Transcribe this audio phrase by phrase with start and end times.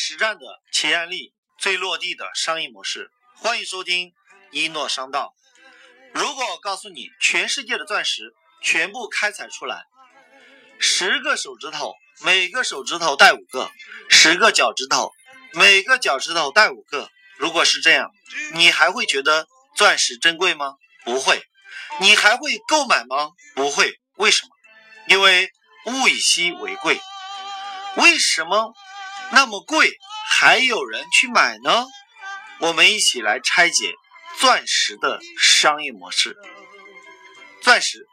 [0.00, 3.10] 实战的企业案例，最落地的商业模式。
[3.34, 4.12] 欢迎收听
[4.52, 5.34] 一诺商道。
[6.14, 8.32] 如果我告诉你，全世界的钻石
[8.62, 9.82] 全部开采出来，
[10.78, 13.72] 十个手指头，每个手指头带五个；
[14.08, 15.10] 十个脚趾头，
[15.52, 17.10] 每个脚趾头带五个。
[17.36, 18.12] 如果是这样，
[18.54, 20.76] 你还会觉得钻石珍贵吗？
[21.04, 21.42] 不会。
[22.00, 23.32] 你还会购买吗？
[23.56, 23.98] 不会。
[24.14, 24.50] 为什么？
[25.08, 25.50] 因为
[25.86, 27.00] 物以稀为贵。
[27.96, 28.72] 为什么
[29.30, 29.98] 那么贵
[30.28, 31.86] 还有人去买呢？
[32.60, 33.92] 我们一起来拆解
[34.38, 36.36] 钻石的商业模式。
[37.62, 38.06] 钻石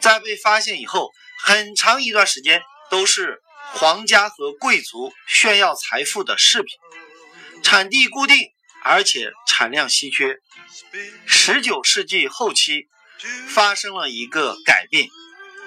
[0.00, 3.40] 在被发现以后，很长一段时间都是
[3.72, 6.76] 皇家和贵族炫耀财富的饰品，
[7.62, 8.50] 产地固定，
[8.82, 10.38] 而且产量稀缺。
[11.26, 12.88] 十九世纪后期
[13.48, 15.08] 发生了一个改变，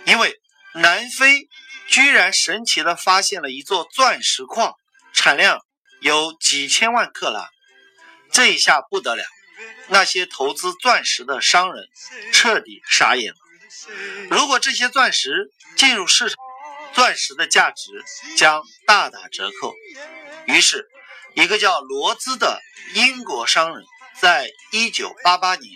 [0.06, 0.40] 因为
[0.74, 1.48] 南非。
[1.88, 4.76] 居然神奇的发现了一座钻石矿，
[5.20, 5.60] 产量
[6.00, 7.50] 有几千万克拉，
[8.32, 9.24] 这一下不得了，
[9.90, 11.90] 那些投资钻石的商人
[12.32, 13.38] 彻底傻眼了。
[14.30, 16.38] 如果这些钻石进入市场，
[16.94, 17.92] 钻石的价值
[18.38, 19.74] 将大打折扣。
[20.46, 20.88] 于是，
[21.34, 22.62] 一个叫罗兹的
[22.94, 23.84] 英国商人，
[24.22, 25.70] 在一九八八年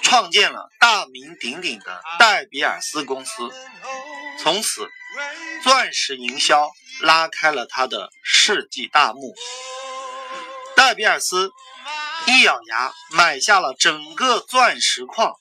[0.00, 3.50] 创建了大名鼎鼎的戴比尔斯公司，
[4.42, 4.88] 从此。
[5.64, 9.34] 钻石营销拉开了他的世纪大幕。
[10.76, 11.50] 戴比尔斯
[12.28, 15.34] 一咬牙买下了整个钻石矿，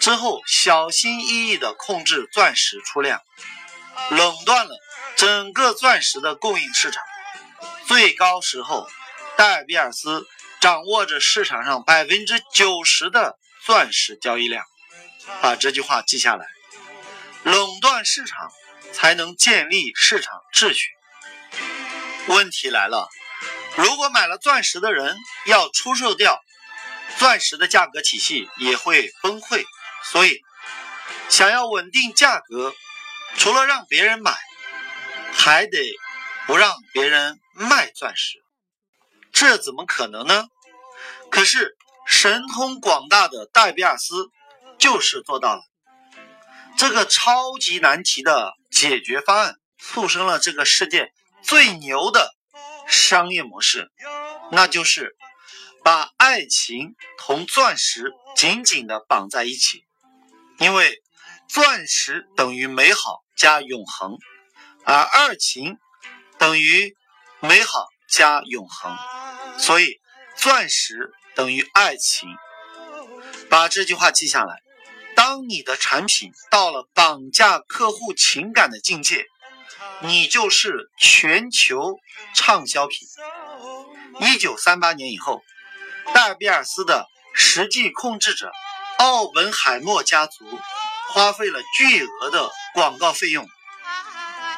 [0.00, 3.20] 之后小心翼翼地控制钻石出量，
[4.10, 4.76] 垄断了
[5.16, 7.00] 整个钻石的供应市场。
[7.86, 8.88] 最高时候，
[9.36, 10.26] 戴比尔斯
[10.60, 14.64] 掌握着市场上百分之九十的钻石交易量。
[15.40, 16.46] 把这句话记下来：
[17.44, 18.50] 垄断市场。
[18.92, 20.90] 才能建立市场秩序。
[22.26, 23.08] 问题来了，
[23.74, 26.38] 如果买了钻石的人要出售掉，
[27.16, 29.64] 钻石的价格体系也会崩溃。
[30.12, 30.42] 所以，
[31.30, 32.74] 想要稳定价格，
[33.38, 34.36] 除了让别人买，
[35.32, 35.82] 还得
[36.46, 38.42] 不让别人卖钻石。
[39.32, 40.48] 这怎么可能呢？
[41.30, 44.28] 可是神通广大的戴比尔斯
[44.78, 45.62] 就是做到了。
[46.76, 51.12] 这个超级难题的解决方案，促生了这个世界
[51.42, 52.34] 最牛的
[52.88, 53.90] 商业模式，
[54.50, 55.16] 那就是
[55.84, 59.84] 把爱情同钻石紧紧的绑在一起。
[60.58, 61.02] 因为
[61.48, 64.16] 钻石等于美好加永恒，
[64.84, 65.78] 而爱情
[66.38, 66.96] 等于
[67.40, 68.96] 美好加永恒，
[69.58, 70.00] 所以
[70.36, 72.28] 钻石等于爱情。
[73.48, 74.62] 把这句话记下来。
[75.24, 79.24] 当你的产品到了绑架客户情感的境界，
[80.00, 82.00] 你就是全球
[82.34, 83.06] 畅销品。
[84.18, 85.40] 一九三八年以后，
[86.12, 88.50] 戴比尔斯的实际控制者
[88.98, 90.44] 奥本海默家族
[91.10, 93.48] 花费了巨额的广告费用，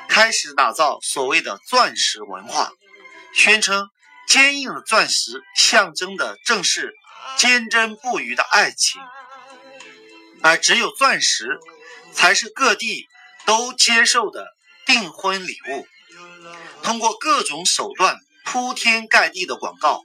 [0.08, 2.72] 开始打造所谓的钻石文化，
[3.34, 3.90] 宣称
[4.26, 6.94] 坚硬的钻石象征的正是
[7.36, 9.02] 坚贞不渝的爱情。
[10.44, 11.58] 而只有钻石，
[12.12, 13.08] 才是各地
[13.46, 14.46] 都接受的
[14.84, 15.88] 订婚礼物。
[16.82, 20.04] 通过各种手段，铺天盖地的广告，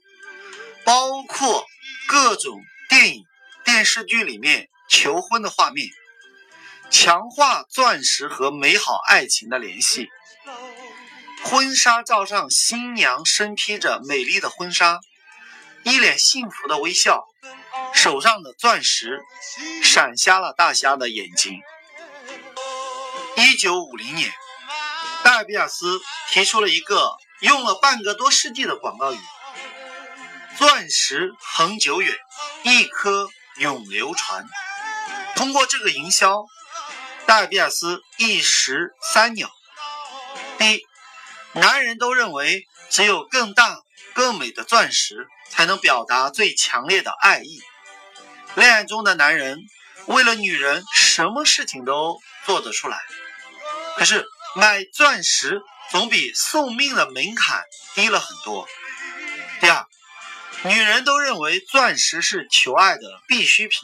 [0.85, 1.65] 包括
[2.07, 3.25] 各种电影、
[3.65, 5.89] 电视剧里面求婚的画面，
[6.89, 10.07] 强化钻石和美好爱情的联系。
[11.43, 15.01] 婚纱照上，新娘身披着美丽的婚纱，
[15.83, 17.25] 一脸幸福的微笑。
[18.01, 19.25] 手上的钻石
[19.83, 21.59] 闪瞎了大家的眼睛。
[23.35, 24.31] 一九五零年，
[25.21, 25.99] 戴比尔斯
[26.29, 29.19] 提出了一个用了半个多世纪的广告语
[30.57, 32.15] ：“钻石恒久远，
[32.63, 33.27] 一颗
[33.57, 34.47] 永流传。”
[35.35, 36.45] 通过这个营销，
[37.25, 39.51] 戴比尔斯一石三鸟。
[40.57, 40.85] 第一，
[41.51, 43.81] 男人都认为只有更大、
[44.13, 47.59] 更美的钻石才能表达最强烈的爱意。
[48.55, 49.59] 恋爱中的男人
[50.07, 52.97] 为了女人，什么事情都做得出来。
[53.95, 54.25] 可是
[54.55, 55.61] 买钻石
[55.91, 57.63] 总比送命的门槛
[57.95, 58.67] 低了很多。
[59.61, 59.85] 第二，
[60.63, 63.79] 女人都认为钻石是求爱的必需品，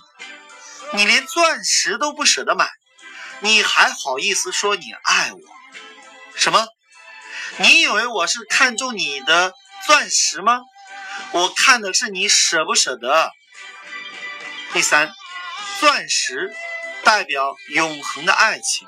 [0.94, 2.67] 你连钻石都不舍得买，
[3.41, 5.39] 你还好意思说你爱我？
[6.35, 6.67] 什么？
[7.57, 9.53] 你以为我是看中你的
[9.85, 10.59] 钻石吗？
[11.31, 13.31] 我看的是你舍不舍得。
[14.75, 15.10] 第三，
[15.80, 16.54] 钻石
[17.06, 18.86] 代表永恒的爱情，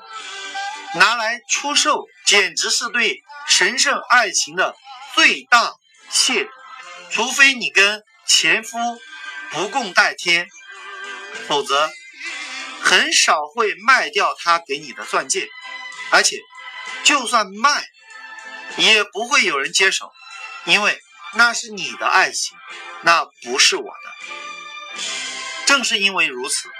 [0.96, 4.76] 拿来出售简直是对神圣爱情的
[5.14, 5.72] 最大
[6.12, 6.48] 亵渎。
[7.10, 8.76] 除非你跟前夫
[9.50, 10.50] 不共戴天，
[11.46, 11.90] 否则
[12.82, 15.48] 很少会卖掉他给你的钻戒，
[16.10, 16.36] 而且
[17.02, 17.86] 就算卖，
[18.76, 20.12] 也不会有人接手，
[20.66, 21.00] 因为
[21.32, 22.58] 那是你的爱情，
[23.00, 24.47] 那不是我的。
[25.68, 26.70] 正是因为如此，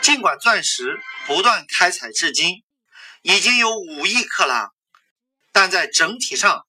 [0.00, 2.64] 尽管钻石不断开采至今，
[3.20, 4.70] 已经有五亿克拉，
[5.52, 6.64] 但在整体上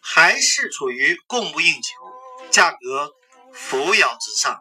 [0.00, 3.12] 还是处于供不应求，价格
[3.52, 4.60] 扶摇直上。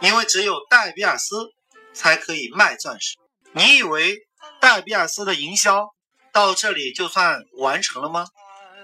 [0.00, 1.52] 因为只有戴比尔斯
[1.94, 3.16] 才可以卖钻石。
[3.52, 4.26] 你以为
[4.60, 5.90] 戴比尔斯的营销
[6.32, 8.26] 到这里就算完成了吗？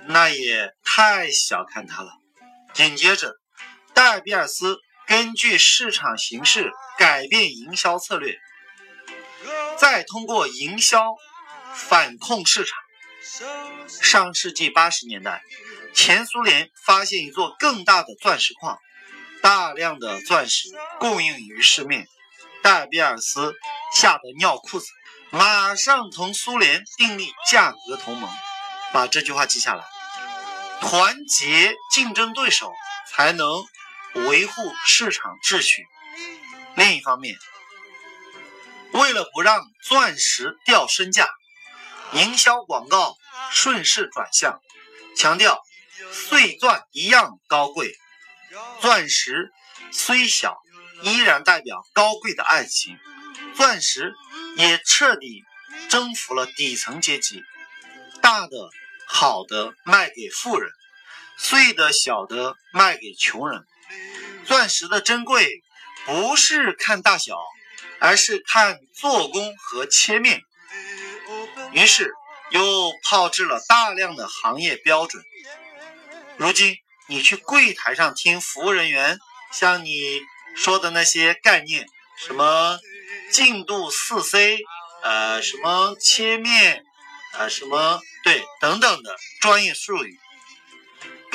[0.06, 2.12] 那也太小看他了。
[2.72, 3.34] 紧接着，
[3.94, 8.38] 戴比尔斯根据市场形势改变营销策略，
[9.78, 11.14] 再通过营销
[11.74, 12.78] 反控市场。
[13.88, 15.42] 上世纪八十年代，
[15.94, 18.78] 前苏联发现一座更大的钻石矿。
[19.42, 22.08] 大量的钻石供应于市面，
[22.62, 23.54] 戴比尔斯
[23.94, 24.86] 吓得尿裤子，
[25.30, 28.28] 马上同苏联订立价格同盟。
[28.92, 29.84] 把这句话记下来：
[30.80, 32.72] 团结竞争对手，
[33.12, 33.46] 才能
[34.28, 35.84] 维护市场秩序。
[36.74, 37.36] 另一方面，
[38.92, 41.28] 为了不让钻石掉身价，
[42.12, 43.16] 营销广告
[43.50, 44.60] 顺势转向，
[45.16, 45.62] 强调
[46.12, 47.94] 碎钻一样高贵。
[48.80, 49.52] 钻石
[49.92, 50.56] 虽小，
[51.02, 52.98] 依然代表高贵的爱情。
[53.54, 54.14] 钻石
[54.56, 55.44] 也彻底
[55.88, 57.42] 征服了底层阶级，
[58.20, 58.70] 大的、
[59.06, 60.70] 好的卖给富人，
[61.38, 63.66] 碎的、小的卖给穷人。
[64.44, 65.62] 钻石的珍贵
[66.04, 67.36] 不是看大小，
[68.00, 70.42] 而是看做工和切面。
[71.72, 72.12] 于是
[72.50, 75.22] 又炮制了大量的行业标准。
[76.36, 76.76] 如今。
[77.08, 79.20] 你去柜台上听服务人员
[79.52, 80.20] 像你
[80.56, 81.86] 说的那些概念，
[82.18, 82.80] 什么
[83.30, 84.58] 净度四 C，
[85.04, 86.84] 呃，什么切面，
[87.34, 90.18] 呃，什么对等等的专业术语，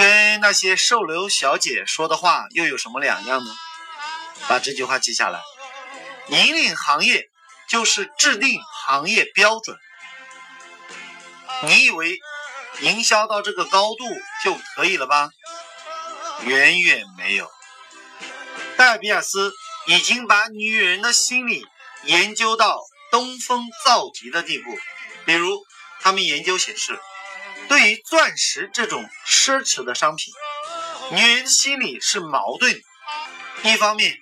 [0.01, 3.51] 跟那些售楼小姐说的话又有什么两样呢？
[4.47, 5.39] 把这句话记下来。
[6.29, 7.29] 引领行业
[7.69, 9.77] 就是制定行业标准。
[11.65, 12.17] 你以为
[12.79, 14.05] 营销到这个高度
[14.43, 15.29] 就可以了吧？
[16.45, 17.47] 远远没有，
[18.77, 19.53] 戴比尔斯
[19.85, 21.63] 已经把女人的心理
[22.05, 22.79] 研究到
[23.11, 24.75] 登峰造极的地步。
[25.25, 25.59] 比如，
[25.99, 26.99] 他们研究显示，
[27.71, 30.33] 对于钻石这种奢侈的商品，
[31.13, 33.71] 女人心里是矛盾的。
[33.71, 34.17] 一方面，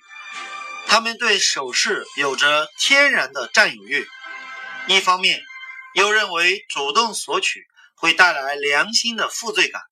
[0.86, 4.04] 他们对首饰有着天然的占有欲；
[4.86, 5.42] 一方面，
[5.94, 7.66] 又认为主动索取
[7.96, 9.82] 会带来良心的负罪感。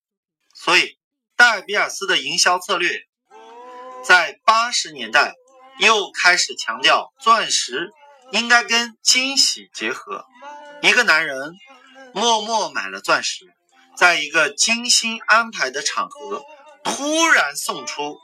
[0.55, 0.97] 所以。
[1.35, 2.99] 戴比尔斯的营销策略
[4.03, 5.35] 在八十年代
[5.79, 7.91] 又开始强调钻石
[8.33, 10.25] 应该跟惊喜结合。
[10.81, 11.53] 一个男人
[12.13, 13.45] 默默买了钻石，
[13.97, 16.43] 在一个精心安排的场合
[16.83, 18.17] 突然送出，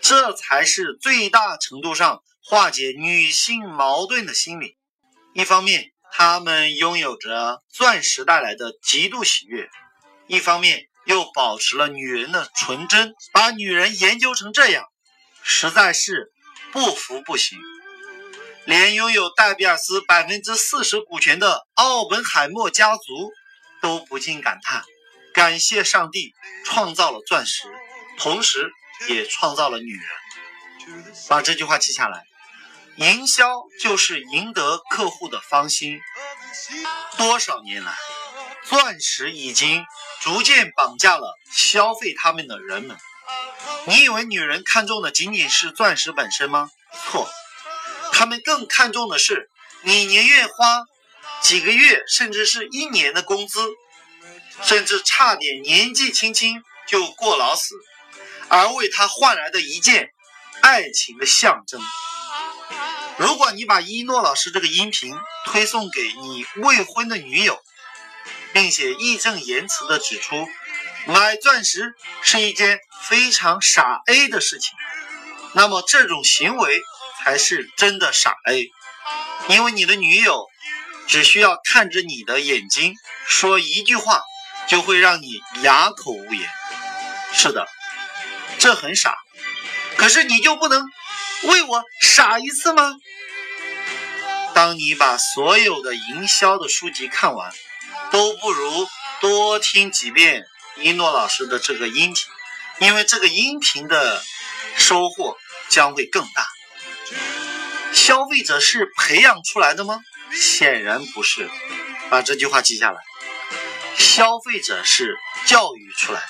[0.00, 4.76] 这才是最大程度上化解女性矛盾的心理。
[5.34, 9.66] 一方面，他们拥有着钻石带来的极度喜悦；
[10.26, 14.84] 一方面，又保持了女人的纯真，把女人研究成这样，
[15.42, 16.32] 实在是
[16.70, 17.58] 不服不行。
[18.64, 23.32] 连拥有戴比尔斯百分之四十股权的奥本海默家族
[23.80, 24.84] 都不禁感叹：
[25.34, 26.32] 感谢上帝
[26.64, 27.68] 创造了钻石，
[28.18, 28.70] 同时
[29.08, 30.06] 也创造了女人。
[31.28, 32.24] 把这句话记下来：
[32.96, 36.00] 营销就是赢得客户的芳心。
[37.16, 37.94] 多少年来，
[38.64, 39.84] 钻石已经。
[40.22, 42.96] 逐渐绑架了消费他们的人们。
[43.88, 46.70] 你以为女人看重的仅仅是钻石本身吗？
[47.10, 47.28] 错，
[48.12, 49.50] 他们更看重的是
[49.82, 50.84] 你宁愿花
[51.42, 53.58] 几个月甚至是一年的工资，
[54.62, 57.74] 甚至差点年纪轻轻就过劳死，
[58.48, 60.10] 而为他换来的一件
[60.60, 61.80] 爱情的象征。
[63.16, 65.16] 如果你把一诺老师这个音频
[65.46, 67.58] 推送给你未婚的女友，
[68.52, 70.46] 并且义正言辞地指出，
[71.06, 74.72] 买钻石是一件非常傻 A 的事情。
[75.54, 76.80] 那么这种行为
[77.22, 78.70] 才是真的傻 A，
[79.48, 80.46] 因为你的女友
[81.06, 82.94] 只需要看着你的眼睛
[83.26, 84.22] 说一句话，
[84.68, 86.50] 就会让你哑口无言。
[87.32, 87.68] 是的，
[88.58, 89.14] 这很傻。
[89.96, 90.84] 可是你就不能
[91.44, 92.96] 为我傻一次吗？
[94.54, 97.52] 当你把所有的营销的书籍看完。
[98.10, 98.86] 都不如
[99.20, 100.44] 多听几遍
[100.76, 102.16] 一诺老师的这个音频，
[102.78, 104.22] 因为这个音频的
[104.76, 105.38] 收获
[105.70, 106.46] 将会更大。
[107.92, 110.00] 消费者是培养出来的吗？
[110.32, 111.48] 显然不是。
[112.10, 113.00] 把这句话记下来。
[113.96, 116.26] 消费者是教育出来的。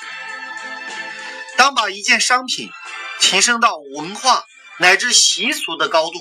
[1.56, 2.70] 当把一件商品
[3.20, 4.44] 提升到文化
[4.78, 6.18] 乃至习俗的高度，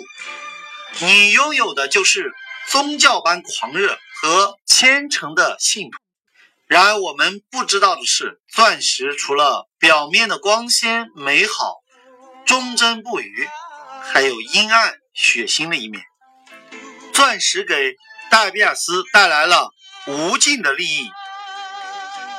[0.99, 2.31] 你拥有的就是
[2.67, 5.97] 宗教般狂热和虔诚的信徒。
[6.67, 11.75] 然而，我们不知道的是，钻石除了表面的光鲜美好、
[12.45, 13.49] 忠贞不渝，
[14.03, 16.03] 还有阴暗血腥的一面。
[17.13, 17.95] 钻石给
[18.29, 19.71] 戴比尔斯带来了
[20.07, 21.11] 无尽的利益。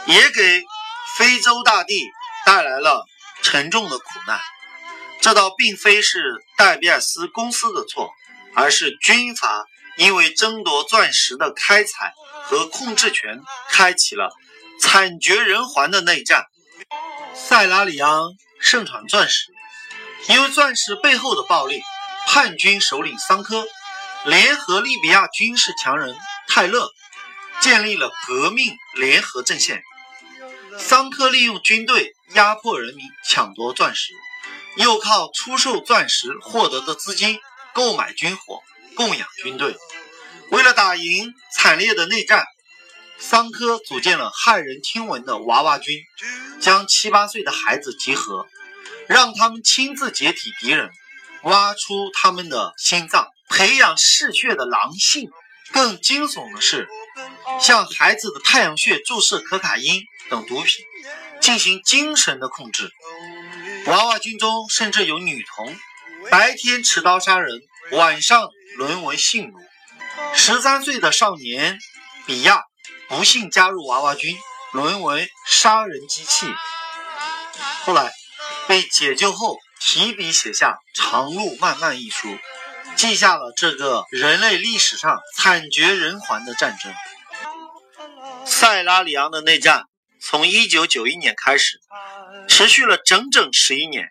[0.06, 0.64] 也给
[1.16, 2.10] 非洲大地
[2.44, 3.06] 带来了
[3.40, 4.40] 沉重的苦难。
[5.20, 8.10] 这倒并非是戴比尔斯公司的错，
[8.56, 9.64] 而是军阀
[9.96, 14.34] 因为争夺钻石的开采和控制权，开启了
[14.80, 16.46] 惨绝人寰的内战。
[17.32, 19.52] 塞拉里昂盛产钻石，
[20.26, 21.80] 因为钻石背后的暴力，
[22.26, 23.66] 叛军首领桑科
[24.24, 26.16] 联合利比亚军事强人
[26.48, 26.90] 泰勒，
[27.60, 29.82] 建立了革命联合阵线。
[30.78, 34.12] 桑科利用军队压迫人民，抢夺钻石，
[34.76, 37.38] 又靠出售钻石获得的资金
[37.74, 38.62] 购买军火，
[38.94, 39.76] 供养军队。
[40.50, 42.46] 为了打赢惨烈的内战，
[43.18, 46.00] 桑科组建了骇人听闻的娃娃军，
[46.60, 48.46] 将七八岁的孩子集合，
[49.08, 50.90] 让他们亲自解体敌人，
[51.42, 55.30] 挖出他们的心脏，培养嗜血的狼性。
[55.72, 56.86] 更惊悚的是，
[57.58, 60.02] 向孩子的太阳穴注射可卡因。
[60.30, 60.84] 等毒品
[61.42, 62.90] 进行精神的控制，
[63.84, 65.76] 娃娃军中甚至有女童，
[66.30, 69.58] 白天持刀杀人，晚上沦为性奴。
[70.34, 71.78] 十三岁的少年
[72.24, 72.62] 比亚
[73.08, 74.38] 不幸加入娃娃军，
[74.72, 76.46] 沦为杀人机器。
[77.84, 78.10] 后来
[78.66, 82.38] 被解救后，提笔写下《长路漫漫》一书，
[82.94, 86.94] 记下了这个人类历史上惨绝人寰的战争——
[88.46, 89.84] 塞拉里昂的内战。
[90.20, 91.80] 从一九九一年开始，
[92.48, 94.08] 持续了整整十一年，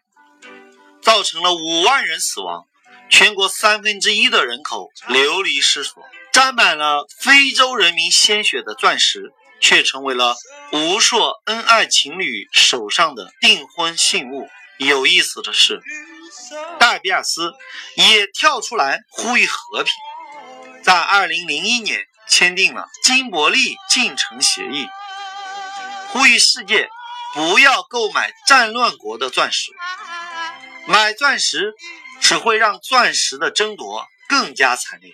[1.01, 2.65] 造成了五万人死亡，
[3.09, 6.03] 全国三分之一的人口流离失所。
[6.33, 10.35] 沾满了非洲人民鲜血的钻石，却成为了
[10.73, 14.49] 无数恩爱情侣手上的订婚信物。
[14.87, 15.79] 有意思的是，
[16.79, 17.53] 戴比尔斯
[17.95, 19.93] 也跳出来呼吁和平，
[20.83, 24.87] 在二零零一年签订了金伯利进程协议。
[26.09, 26.89] 呼吁世界
[27.35, 29.71] 不要购买战乱国的钻石，
[30.87, 31.73] 买钻石
[32.19, 35.13] 只会让钻石的争夺更加惨烈。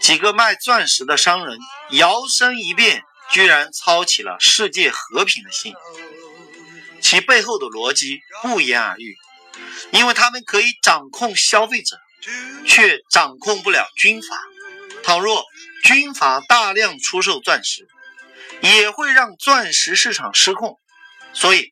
[0.00, 1.58] 几个卖钻石的商人
[1.90, 5.74] 摇身一变，居然操起了世界和平的心，
[7.12, 9.14] 其背后的逻辑不言而喻，
[9.90, 12.00] 因为他们可以掌控消费者，
[12.66, 14.40] 却掌控不了军阀。
[15.04, 15.44] 倘若
[15.84, 17.86] 军阀大量出售钻石，
[18.62, 20.78] 也会让钻石市场失控，
[21.34, 21.70] 所以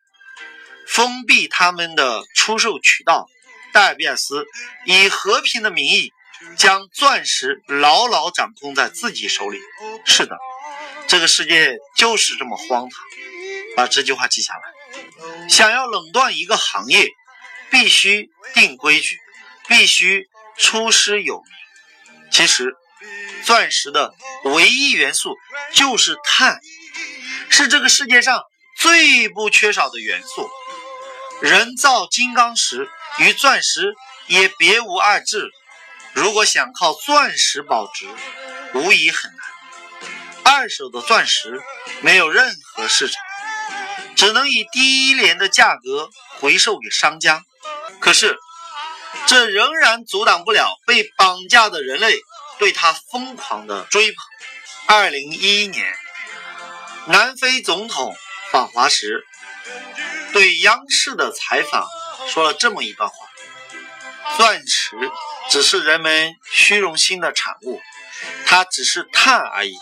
[0.86, 3.26] 封闭他们的出售渠道。
[3.72, 4.44] 戴比尔斯
[4.84, 6.12] 以和平的名义
[6.58, 9.58] 将钻石牢牢掌控在自己手里。
[10.04, 10.36] 是的，
[11.06, 12.90] 这个世界就是这么荒唐。
[13.74, 14.60] 把这句话记下来。
[15.48, 17.08] 想要垄断一个行业，
[17.70, 19.18] 必须定规矩，
[19.68, 21.44] 必须出师有名。
[22.30, 22.74] 其实，
[23.44, 25.36] 钻石的唯一元素
[25.72, 26.60] 就是碳。
[27.48, 28.42] 是这个世界上
[28.78, 30.48] 最不缺少的元素，
[31.42, 33.94] 人造金刚石与钻石
[34.28, 35.50] 也别无二致。
[36.12, 38.06] 如果想靠钻石保值，
[38.74, 39.40] 无疑很难。
[40.44, 41.60] 二手的钻石
[42.00, 43.22] 没有任何市场，
[44.20, 46.10] 只能以低廉的价格
[46.40, 47.42] 回售给商家。
[48.00, 48.36] 可是，
[49.26, 52.20] 这仍然阻挡不了被绑架的人类
[52.58, 54.18] 对他疯狂的追捧。
[54.84, 55.96] 二零一一年。
[57.06, 58.14] 南非总统
[58.52, 59.26] 访华时，
[60.34, 61.88] 对央视的采访
[62.28, 63.14] 说了这么一段话
[64.36, 64.96] ：“钻石
[65.48, 67.80] 只是人们虚荣心的产物，
[68.44, 69.72] 它只是碳而已。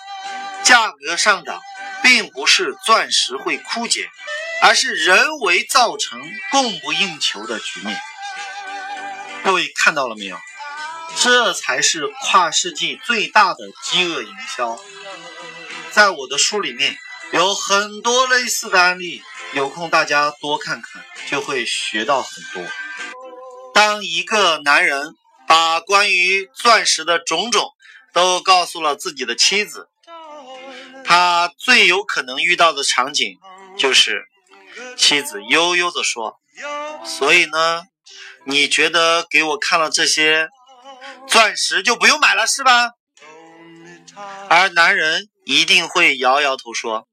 [0.63, 1.61] 价格上涨，
[2.05, 4.09] 并不是钻石会枯竭，
[4.63, 7.99] 而是人为造成供不应求的局面。”
[9.45, 10.39] 各位看到了没有？
[11.17, 14.79] 这才是跨世纪最大的饥饿营销。
[15.91, 16.97] 在我的书里面。
[17.31, 19.23] 有很多类似的案例，
[19.53, 22.65] 有空大家多看看，就会学到很多。
[23.75, 25.15] 当一个男人
[25.47, 27.75] 把关于钻石的种种
[28.15, 29.91] 都告诉了自己的妻子，
[31.05, 33.39] 他最有可能遇到的场景
[33.77, 34.27] 就是
[34.97, 36.39] 妻子悠悠地说
[37.05, 37.83] ：“所以呢，
[38.45, 40.49] 你觉得给我看了这些
[41.27, 42.91] 钻石就不用买了是吧？”
[44.49, 47.07] 而男人一定会摇摇头说：“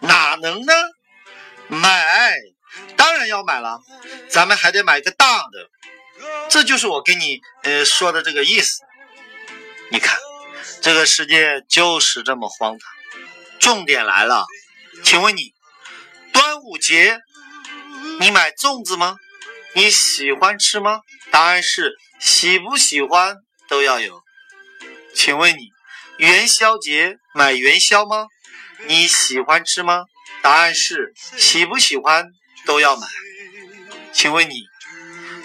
[0.00, 0.72] 哪能呢？
[1.68, 2.34] 买，
[2.96, 3.80] 当然要买了，
[4.28, 5.70] 咱们还得买个大的。
[6.48, 8.82] 这就是我跟你呃说的这个意思。
[9.90, 10.18] 你看，
[10.80, 12.92] 这个世界就是这么荒唐。
[13.58, 14.44] 重点来了，
[15.04, 15.54] 请问你，
[16.60, 17.18] 端午节
[18.20, 19.16] 你买粽子吗？
[19.74, 21.00] 你喜欢吃吗？
[21.30, 24.20] 答案是喜不喜欢都要有。
[25.14, 25.70] 请问你？
[26.18, 28.26] 元宵节买元宵吗？
[28.86, 30.04] 你喜欢吃吗？
[30.42, 32.26] 答案是喜不喜欢
[32.66, 33.06] 都要买。
[34.12, 34.66] 请问你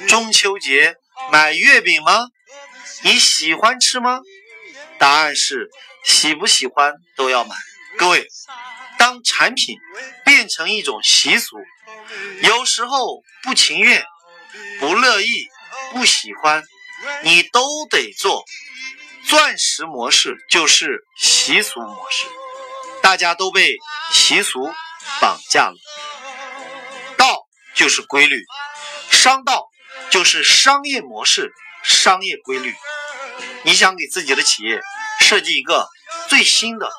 [0.10, 0.98] 中秋节
[1.32, 2.28] 买月饼吗？
[3.04, 4.20] 你喜欢吃吗？
[5.00, 5.70] 答案是
[6.04, 7.56] 喜不喜欢都要买。
[7.98, 8.28] 各位，
[8.98, 9.78] 当产品
[10.36, 11.56] 变成一种习俗，
[12.42, 14.06] 有时候不情愿、
[14.82, 15.48] 不乐意、
[15.94, 16.62] 不喜欢，
[17.24, 18.44] 你都得做。
[19.26, 22.26] 钻石模式就是习俗模式，
[23.02, 23.78] 大家都被
[24.12, 24.70] 习俗
[25.22, 25.78] 绑架了。
[27.16, 28.44] 道就是规律，
[29.10, 29.70] 商道
[30.10, 32.76] 就是商业模式、商业规律。
[33.64, 34.82] 你想给自己的企业
[35.22, 35.88] 设计一个
[36.28, 36.92] 最新的、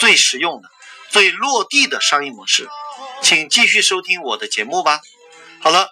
[0.00, 0.68] 最实用的、
[1.08, 2.68] 最落地的商业模式，
[3.22, 5.00] 请继续收听我的节目吧。
[5.60, 5.90] 好了，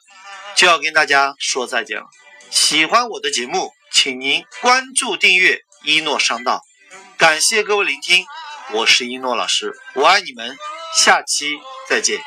[0.57, 2.07] 就要跟大家说再见了。
[2.51, 5.61] 喜欢我的节目，请您关注订阅。
[5.85, 6.63] 一诺商道，
[7.17, 8.27] 感谢各位聆听，
[8.73, 10.57] 我是一诺老师，我爱你们，
[10.97, 11.57] 下期
[11.89, 12.21] 再见。